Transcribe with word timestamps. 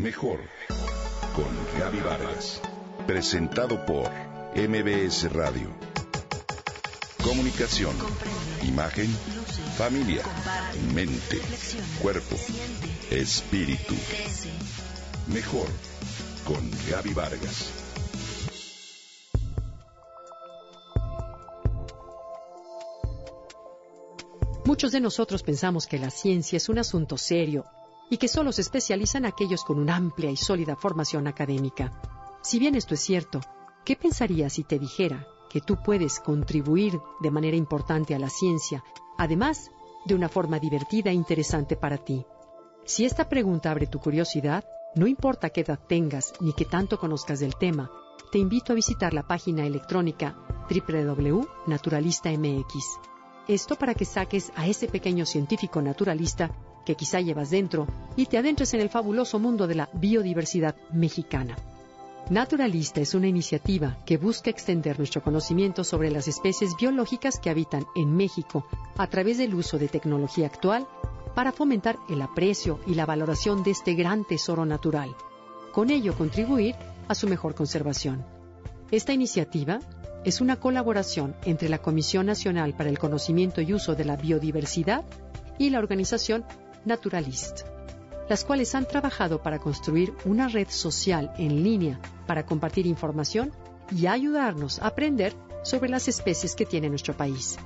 Mejor 0.00 0.40
con 1.36 1.78
Gaby 1.78 2.00
Vargas. 2.00 2.62
Presentado 3.06 3.84
por 3.84 4.10
MBS 4.56 5.30
Radio. 5.30 5.68
Comunicación, 7.22 7.94
imagen, 8.66 9.08
familia, 9.76 10.22
mente, 10.94 11.38
cuerpo, 12.00 12.34
espíritu. 13.10 13.94
Mejor 15.26 15.68
con 16.46 16.70
Gaby 16.90 17.12
Vargas. 17.12 17.70
Muchos 24.64 24.92
de 24.92 25.00
nosotros 25.00 25.42
pensamos 25.42 25.86
que 25.86 25.98
la 25.98 26.08
ciencia 26.08 26.56
es 26.56 26.70
un 26.70 26.78
asunto 26.78 27.18
serio 27.18 27.66
y 28.10 28.18
que 28.18 28.28
solo 28.28 28.52
se 28.52 28.60
especializan 28.60 29.24
aquellos 29.24 29.64
con 29.64 29.78
una 29.78 29.96
amplia 29.96 30.30
y 30.30 30.36
sólida 30.36 30.76
formación 30.76 31.28
académica. 31.28 31.92
Si 32.42 32.58
bien 32.58 32.74
esto 32.74 32.94
es 32.94 33.00
cierto, 33.00 33.40
¿qué 33.84 33.96
pensarías 33.96 34.54
si 34.54 34.64
te 34.64 34.78
dijera 34.78 35.26
que 35.48 35.60
tú 35.60 35.78
puedes 35.82 36.20
contribuir 36.20 37.00
de 37.20 37.30
manera 37.30 37.56
importante 37.56 38.14
a 38.14 38.18
la 38.18 38.28
ciencia, 38.28 38.84
además 39.16 39.70
de 40.04 40.14
una 40.14 40.28
forma 40.28 40.58
divertida 40.58 41.10
e 41.10 41.14
interesante 41.14 41.76
para 41.76 41.98
ti? 41.98 42.26
Si 42.84 43.04
esta 43.04 43.28
pregunta 43.28 43.70
abre 43.70 43.86
tu 43.86 44.00
curiosidad, 44.00 44.64
no 44.96 45.06
importa 45.06 45.50
qué 45.50 45.60
edad 45.60 45.78
tengas 45.86 46.32
ni 46.40 46.52
qué 46.52 46.64
tanto 46.64 46.98
conozcas 46.98 47.38
del 47.38 47.54
tema, 47.56 47.90
te 48.32 48.38
invito 48.38 48.72
a 48.72 48.76
visitar 48.76 49.14
la 49.14 49.26
página 49.26 49.64
electrónica 49.64 50.36
www.naturalistamx. 50.68 52.74
Esto 53.50 53.74
para 53.74 53.94
que 53.94 54.04
saques 54.04 54.52
a 54.54 54.68
ese 54.68 54.86
pequeño 54.86 55.26
científico 55.26 55.82
naturalista 55.82 56.52
que 56.86 56.94
quizá 56.94 57.20
llevas 57.20 57.50
dentro 57.50 57.88
y 58.14 58.26
te 58.26 58.38
adentres 58.38 58.74
en 58.74 58.80
el 58.80 58.90
fabuloso 58.90 59.40
mundo 59.40 59.66
de 59.66 59.74
la 59.74 59.90
biodiversidad 59.92 60.76
mexicana. 60.92 61.56
Naturalista 62.30 63.00
es 63.00 63.12
una 63.12 63.26
iniciativa 63.26 63.98
que 64.06 64.18
busca 64.18 64.50
extender 64.50 64.98
nuestro 64.98 65.20
conocimiento 65.20 65.82
sobre 65.82 66.12
las 66.12 66.28
especies 66.28 66.76
biológicas 66.76 67.40
que 67.40 67.50
habitan 67.50 67.86
en 67.96 68.16
México 68.16 68.66
a 68.96 69.08
través 69.08 69.38
del 69.38 69.52
uso 69.56 69.80
de 69.80 69.88
tecnología 69.88 70.46
actual 70.46 70.86
para 71.34 71.50
fomentar 71.50 71.98
el 72.08 72.22
aprecio 72.22 72.78
y 72.86 72.94
la 72.94 73.04
valoración 73.04 73.64
de 73.64 73.72
este 73.72 73.94
gran 73.94 74.24
tesoro 74.24 74.64
natural, 74.64 75.12
con 75.72 75.90
ello 75.90 76.14
contribuir 76.16 76.76
a 77.08 77.16
su 77.16 77.26
mejor 77.26 77.56
conservación. 77.56 78.24
Esta 78.92 79.12
iniciativa 79.12 79.80
es 80.24 80.40
una 80.40 80.56
colaboración 80.56 81.34
entre 81.44 81.68
la 81.68 81.78
Comisión 81.78 82.26
Nacional 82.26 82.74
para 82.74 82.90
el 82.90 82.98
Conocimiento 82.98 83.60
y 83.60 83.72
Uso 83.72 83.94
de 83.94 84.04
la 84.04 84.16
Biodiversidad 84.16 85.04
y 85.58 85.70
la 85.70 85.78
organización 85.78 86.44
Naturalist, 86.84 87.62
las 88.28 88.44
cuales 88.44 88.74
han 88.74 88.86
trabajado 88.86 89.42
para 89.42 89.58
construir 89.58 90.12
una 90.24 90.48
red 90.48 90.68
social 90.68 91.32
en 91.38 91.62
línea 91.62 92.00
para 92.26 92.44
compartir 92.44 92.86
información 92.86 93.52
y 93.96 94.06
ayudarnos 94.06 94.78
a 94.80 94.88
aprender 94.88 95.34
sobre 95.62 95.88
las 95.88 96.06
especies 96.08 96.54
que 96.54 96.66
tiene 96.66 96.88
nuestro 96.88 97.16
país. 97.16 97.58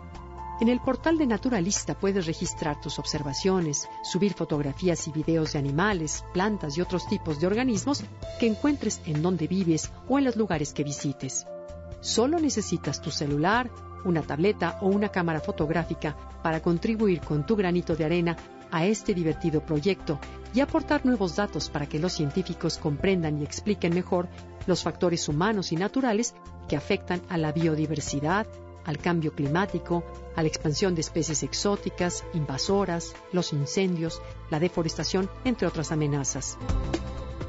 En 0.60 0.68
el 0.68 0.80
portal 0.80 1.18
de 1.18 1.26
Naturalista 1.26 1.98
puedes 1.98 2.26
registrar 2.26 2.80
tus 2.80 3.00
observaciones, 3.00 3.88
subir 4.04 4.34
fotografías 4.34 5.08
y 5.08 5.10
videos 5.10 5.52
de 5.52 5.58
animales, 5.58 6.24
plantas 6.32 6.78
y 6.78 6.80
otros 6.80 7.08
tipos 7.08 7.40
de 7.40 7.48
organismos 7.48 8.04
que 8.38 8.46
encuentres 8.46 9.00
en 9.06 9.20
donde 9.20 9.48
vives 9.48 9.90
o 10.08 10.18
en 10.18 10.24
los 10.24 10.36
lugares 10.36 10.72
que 10.72 10.84
visites. 10.84 11.44
Solo 12.04 12.38
necesitas 12.38 13.00
tu 13.00 13.10
celular, 13.10 13.70
una 14.04 14.20
tableta 14.20 14.76
o 14.82 14.88
una 14.88 15.08
cámara 15.08 15.40
fotográfica 15.40 16.14
para 16.42 16.60
contribuir 16.60 17.22
con 17.22 17.46
tu 17.46 17.56
granito 17.56 17.96
de 17.96 18.04
arena 18.04 18.36
a 18.70 18.84
este 18.84 19.14
divertido 19.14 19.64
proyecto 19.64 20.18
y 20.52 20.60
aportar 20.60 21.06
nuevos 21.06 21.34
datos 21.34 21.70
para 21.70 21.86
que 21.86 21.98
los 21.98 22.12
científicos 22.12 22.76
comprendan 22.76 23.40
y 23.40 23.42
expliquen 23.42 23.94
mejor 23.94 24.28
los 24.66 24.82
factores 24.82 25.30
humanos 25.30 25.72
y 25.72 25.76
naturales 25.76 26.34
que 26.68 26.76
afectan 26.76 27.22
a 27.30 27.38
la 27.38 27.52
biodiversidad, 27.52 28.46
al 28.84 28.98
cambio 28.98 29.32
climático, 29.32 30.04
a 30.36 30.42
la 30.42 30.48
expansión 30.48 30.94
de 30.94 31.00
especies 31.00 31.42
exóticas, 31.42 32.22
invasoras, 32.34 33.14
los 33.32 33.54
incendios, 33.54 34.20
la 34.50 34.60
deforestación, 34.60 35.30
entre 35.46 35.66
otras 35.66 35.90
amenazas. 35.90 36.58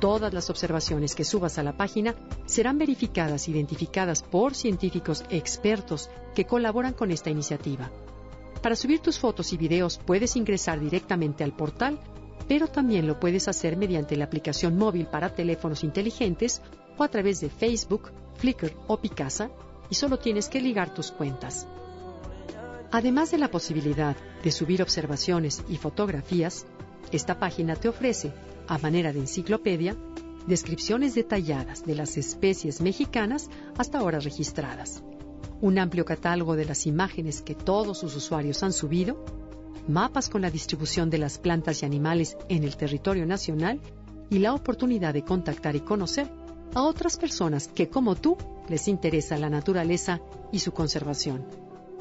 Todas 0.05 0.35
las 0.35 0.51
observaciones 0.51 1.15
que 1.15 1.23
subas 1.23 1.57
a 1.57 1.63
la 1.63 1.75
página 1.77 2.13
serán 2.45 2.77
verificadas 2.77 3.47
e 3.47 3.51
identificadas 3.51 4.21
por 4.21 4.53
científicos 4.53 5.23
expertos 5.31 6.11
que 6.35 6.45
colaboran 6.45 6.93
con 6.93 7.09
esta 7.09 7.31
iniciativa. 7.31 7.89
Para 8.61 8.75
subir 8.75 8.99
tus 8.99 9.17
fotos 9.17 9.51
y 9.51 9.57
videos 9.57 9.99
puedes 10.05 10.35
ingresar 10.35 10.79
directamente 10.79 11.43
al 11.43 11.55
portal, 11.55 11.99
pero 12.47 12.67
también 12.67 13.07
lo 13.07 13.19
puedes 13.19 13.47
hacer 13.47 13.77
mediante 13.77 14.15
la 14.15 14.25
aplicación 14.25 14.77
móvil 14.77 15.07
para 15.07 15.33
teléfonos 15.33 15.83
inteligentes 15.83 16.61
o 16.99 17.03
a 17.03 17.07
través 17.07 17.41
de 17.41 17.49
Facebook, 17.49 18.11
Flickr 18.35 18.73
o 18.85 18.97
Picasa 18.97 19.49
y 19.89 19.95
solo 19.95 20.19
tienes 20.19 20.49
que 20.49 20.61
ligar 20.61 20.93
tus 20.93 21.11
cuentas. 21.11 21.65
Además 22.91 23.31
de 23.31 23.39
la 23.39 23.49
posibilidad 23.49 24.15
de 24.43 24.51
subir 24.51 24.83
observaciones 24.83 25.63
y 25.67 25.77
fotografías, 25.77 26.67
esta 27.11 27.39
página 27.39 27.75
te 27.75 27.89
ofrece, 27.89 28.33
a 28.67 28.77
manera 28.77 29.13
de 29.13 29.19
enciclopedia, 29.19 29.95
descripciones 30.47 31.15
detalladas 31.15 31.85
de 31.85 31.95
las 31.95 32.17
especies 32.17 32.81
mexicanas 32.81 33.49
hasta 33.77 33.99
ahora 33.99 34.19
registradas 34.19 35.03
un 35.61 35.79
amplio 35.79 36.05
catálogo 36.05 36.55
de 36.55 36.65
las 36.65 36.85
imágenes 36.85 37.41
que 37.41 37.55
todos 37.55 37.99
sus 37.99 38.15
usuarios 38.15 38.61
han 38.63 38.73
subido, 38.73 39.23
mapas 39.87 40.29
con 40.29 40.41
la 40.41 40.51
distribución 40.51 41.09
de 41.09 41.17
las 41.17 41.37
plantas 41.37 41.81
y 41.81 41.85
animales 41.85 42.37
en 42.49 42.63
el 42.63 42.75
territorio 42.75 43.25
nacional 43.25 43.79
y 44.29 44.39
la 44.39 44.53
oportunidad 44.53 45.13
de 45.13 45.23
contactar 45.23 45.75
y 45.75 45.81
conocer 45.81 46.29
a 46.73 46.81
otras 46.81 47.17
personas 47.17 47.67
que, 47.67 47.89
como 47.89 48.15
tú, 48.15 48.37
les 48.67 48.87
interesa 48.87 49.37
la 49.37 49.49
naturaleza 49.49 50.21
y 50.51 50.59
su 50.59 50.71
conservación. 50.71 51.45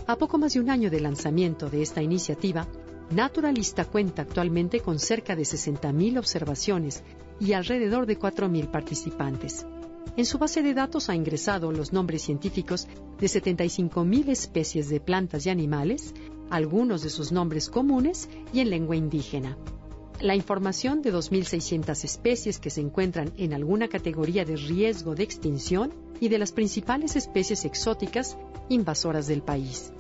A 0.07 0.17
poco 0.17 0.39
más 0.39 0.55
de 0.55 0.61
un 0.61 0.71
año 0.71 0.91
de 0.91 1.01
lanzamiento 1.01 1.71
de 1.71 1.83
esta 1.83 2.03
iniciativa, 2.03 2.67
Naturalista 3.11 3.85
cuenta 3.85 4.23
actualmente 4.23 4.81
con 4.81 4.99
cerca 4.99 5.37
de 5.37 5.43
60.000 5.43 6.19
observaciones 6.19 7.05
y 7.39 7.53
alrededor 7.53 8.07
de 8.07 8.19
4.000 8.19 8.71
participantes. 8.71 9.67
En 10.17 10.27
su 10.27 10.39
base 10.39 10.63
de 10.63 10.75
datos 10.75 11.09
ha 11.09 11.15
ingresado 11.15 11.71
los 11.73 11.93
nombres 11.93 12.23
científicos 12.23 12.89
de 13.19 13.27
75.000 13.27 14.29
especies 14.29 14.89
de 14.89 15.01
plantas 15.01 15.45
y 15.47 15.51
animales, 15.51 16.15
algunos 16.51 17.03
de 17.03 17.11
sus 17.11 17.33
nombres 17.33 17.69
comunes 17.69 18.29
y 18.53 18.61
en 18.61 18.71
lengua 18.71 18.97
indígena. 18.97 19.59
La 20.21 20.37
información 20.37 21.03
de 21.03 21.13
2.600 21.13 22.05
especies 22.05 22.59
que 22.59 22.71
se 22.71 22.81
encuentran 22.81 23.33
en 23.37 23.53
alguna 23.53 23.89
categoría 23.89 24.45
de 24.45 24.57
riesgo 24.57 25.15
de 25.15 25.25
extinción 25.25 25.93
y 26.21 26.29
de 26.29 26.39
las 26.39 26.53
principales 26.53 27.17
especies 27.17 27.65
exóticas 27.65 28.39
invasoras 28.69 29.27
del 29.27 29.43
país. 29.43 29.93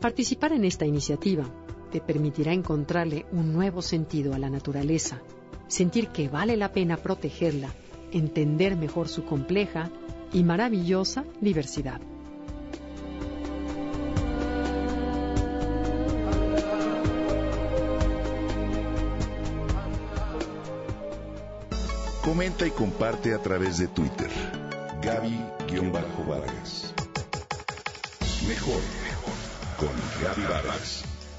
Participar 0.00 0.52
en 0.52 0.64
esta 0.64 0.86
iniciativa 0.86 1.44
te 1.94 2.00
permitirá 2.00 2.52
encontrarle 2.52 3.24
un 3.30 3.52
nuevo 3.52 3.80
sentido 3.80 4.34
a 4.34 4.38
la 4.40 4.50
naturaleza, 4.50 5.22
sentir 5.68 6.08
que 6.08 6.28
vale 6.28 6.56
la 6.56 6.72
pena 6.72 6.96
protegerla 6.96 7.72
entender 8.10 8.76
mejor 8.76 9.06
su 9.06 9.24
compleja 9.24 9.92
y 10.32 10.42
maravillosa 10.42 11.24
diversidad. 11.40 12.00
Comenta 22.24 22.66
y 22.66 22.72
comparte 22.72 23.34
a 23.34 23.38
través 23.38 23.78
de 23.78 23.86
Twitter. 23.86 24.30
Gaby-Vargas. 25.00 26.92
Mejor, 28.48 28.80
mejor. 29.04 29.34
Con 29.78 29.92
Gaby 30.20 30.42
Vargas. 30.42 31.13